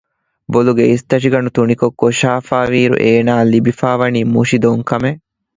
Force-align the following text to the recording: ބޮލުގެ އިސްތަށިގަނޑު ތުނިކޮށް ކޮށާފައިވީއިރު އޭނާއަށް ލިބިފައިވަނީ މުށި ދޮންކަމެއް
ބޮލުގެ 0.51 0.85
އިސްތަށިގަނޑު 0.91 1.49
ތުނިކޮށް 1.57 1.97
ކޮށާފައިވީއިރު 2.01 2.95
އޭނާއަށް 3.03 3.49
ލިބިފައިވަނީ 3.53 4.19
މުށި 4.33 4.57
ދޮންކަމެއް 4.63 5.21